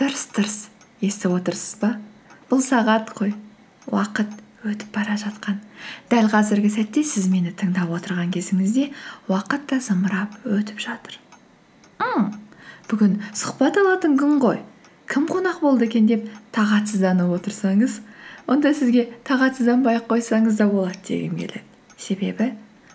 [0.00, 0.54] тырс тырс
[1.04, 1.90] естіп отырсыз ба?
[2.48, 3.34] Бұл сағат қой
[3.92, 4.32] уақыт
[4.64, 5.58] өтіп бара жатқан.
[6.08, 8.86] Дәл қазіргі сәтте сіз мені тыңдап отырған кезіңізде
[9.28, 11.18] уақыт та зымырап өтіп жатыр.
[12.00, 12.32] М,
[12.88, 14.62] бүгін сұхбат алатын күн ғой.
[15.10, 18.00] Кім қонақ болды екен деп тағатсызданып отырсаңыз
[18.48, 21.64] онда сізге тағатсызданбай ақ қойсаңыз да болады дегім келеді.
[22.00, 22.54] Себебі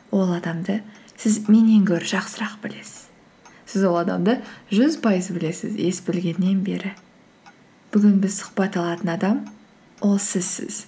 [0.10, 0.82] ол адамды
[1.22, 3.06] сіз менен гөрі жақсырақ білесіз.
[3.76, 4.40] Сіз ол адамды
[4.72, 6.96] жүз пайыз білесіз ес білгеннен бері.
[7.92, 9.42] Бүгін біз сұхбат алатын адам
[10.00, 10.86] ол сізсіз.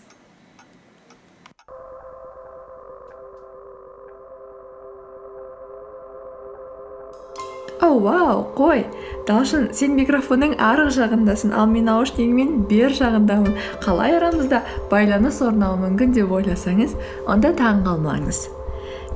[7.84, 8.88] Оу вау қой!
[9.27, 13.60] Талшын сен микрофонның арғы жағындасың ал мен наушнигіммен бер жағындамын.
[13.84, 16.96] Қалай арамызда байланыс орнауы мүмкін деп ойласаңыз
[17.27, 18.48] онда таң қалмаңыз.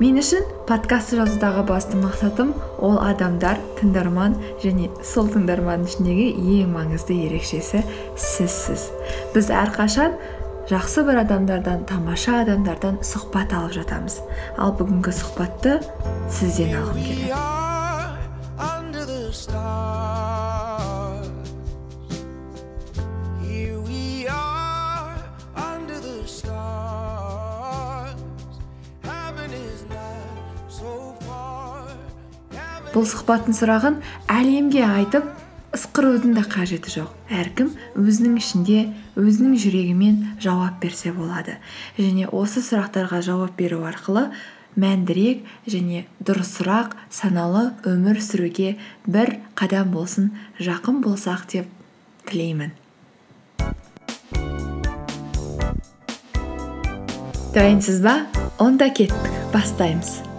[0.02, 2.48] Мен үшін подкаст жазудағы басты мақсатым
[2.82, 7.84] ол адамдар тыңдарман және сол тыңдарманның ішіндегі ең маңызды ерекшесі
[8.18, 8.88] сізсіз.
[9.36, 10.18] Біз әрқашан
[10.72, 14.18] жақсы бір адамдардан тамаша адамдардан сұхбат алып жатамыз.
[14.58, 15.78] Ал бүгінгі сұхбатты
[16.40, 17.61] сізден алғым келеді.
[32.92, 35.28] Бұл сұхбаттың сұрағын әлемге айтып
[35.72, 37.12] ысқырудың да қажеті жоқ.
[37.32, 38.80] Әркім өзінің ішінде
[39.16, 41.56] өзінің жүрегімен жауап берсе болады.
[41.96, 44.28] Және осы сұрақтарға жауап беру арқылы
[44.76, 48.76] мәндірек және дұрысырақ саналы өмір сүруге
[49.06, 51.72] бір қадам болсын жақын болсақ деп
[52.28, 52.76] тілеймін.
[57.52, 58.22] Дайынсыз ба?
[58.58, 60.31] Онда кеттік бастаймыз.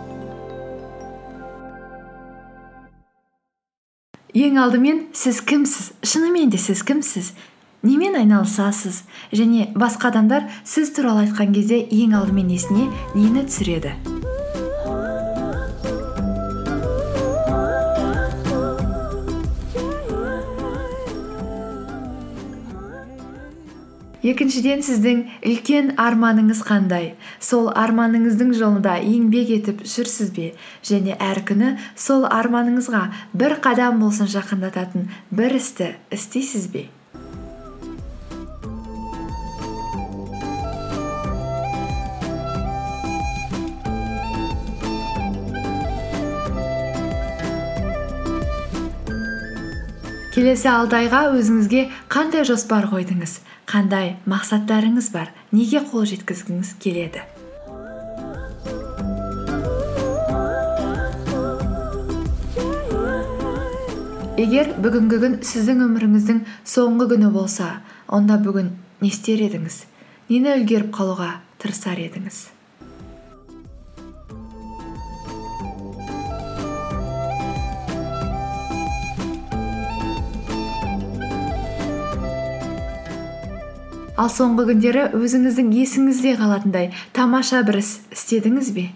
[4.33, 5.91] Ең алдымен сіз кімсіз?
[6.01, 7.33] Шынымен де сіз кімсіз?
[7.85, 9.03] Немен айналысасыз?
[9.29, 13.93] Және басқа адамдар сіз туралы айтқан кезде ең алдымен есіне нені түсіреді?
[24.23, 27.11] Екіншіден сіздің үлкен арманыңыз қандай?
[27.43, 30.53] Сол арманыңыздың жолында еңбек етіп жүрсіз бе?
[30.79, 33.03] Және әр күні сол арманыңызға
[33.35, 36.87] бір қадам болсын жақындататын бір істі істейсіз бе?
[50.33, 53.35] Келесі алты айға өзіңізге қандай жоспар қойдыңыз?
[53.73, 55.31] Қандай мақсаттарыңыз бар?
[55.49, 57.23] Неге қол жеткізгіңіз келеді?
[64.37, 69.83] Егер бүгінгі күн сіздің өміріңіздің соңғы күні болса онда бүгін не істер едіңіз?
[70.29, 72.52] Нені үлгеріп қалуға тырысар едіңіз?
[84.17, 88.89] Ал соңғы күндері өзіңіздің есіңізде қалатындай тамаша бір іс істедіңіз бе?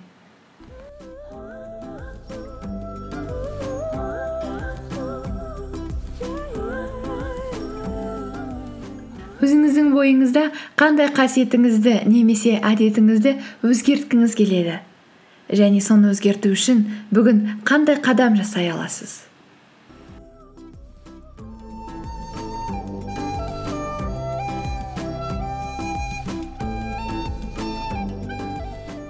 [9.38, 10.44] Өзіңіздің бойыңызда
[10.82, 14.82] қандай қасиетіңізді немесе әдетіңізді өзгерткіңіз келеді?
[15.48, 19.27] Және соны өзгерту үшін бүгін қандай қадам жасай аласыз?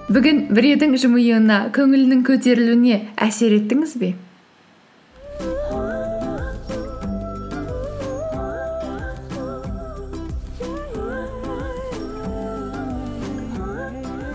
[0.07, 4.13] Бүгін біреудің жымиюына көңілінің көтерілуіне әсер еттіңіз бе?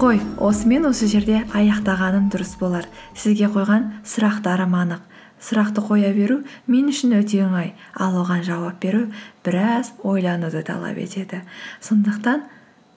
[0.03, 2.89] Қой осымен осы жерде аяқтағаным дұрыс болар.
[3.17, 5.05] Сізге қойған сұрақтарым анық.
[5.43, 7.73] Сұрақты қоя беру мен үшін өте оңай.
[7.95, 9.07] Ал оған жауап беру
[9.47, 11.41] біраз ойлануды талап етеді.
[11.81, 12.43] Сондықтан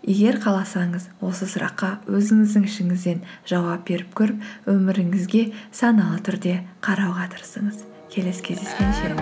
[0.06, 7.86] егер қаласаңыз осы сұраққа өзіңіздің ішіңізден жауап беріп көріп өміріңізге саналы түрде қарауға тырысыңыз.
[8.14, 9.16] Келесі кездескенше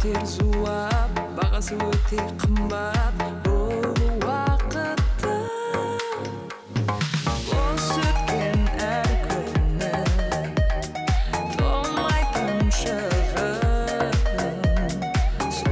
[0.00, 3.39] өтер зулап бағасы өте қымбат.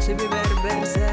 [0.08, 1.07] nasıl bir berberse